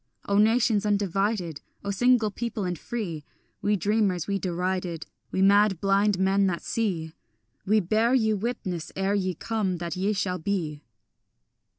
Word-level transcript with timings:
O 0.27 0.39
nations 0.39 0.83
undivided, 0.83 1.61
O 1.85 1.91
single 1.91 2.31
people 2.31 2.63
and 2.65 2.79
free, 2.79 3.23
We 3.61 3.75
dreamers, 3.75 4.25
we 4.25 4.39
derided, 4.39 5.05
We 5.29 5.43
mad 5.43 5.79
blind 5.79 6.17
men 6.17 6.47
that 6.47 6.63
see, 6.63 7.13
We 7.67 7.81
bear 7.81 8.15
you 8.15 8.35
witness 8.35 8.91
ere 8.95 9.13
ye 9.13 9.35
come 9.35 9.77
that 9.77 9.95
ye 9.95 10.13
shall 10.13 10.39
be. 10.39 10.81